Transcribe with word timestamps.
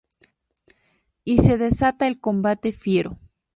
Y 1.25 1.37
se 1.43 1.59
desata 1.59 2.07
el 2.07 2.19
combate 2.19 2.71
fiero. 2.73 3.19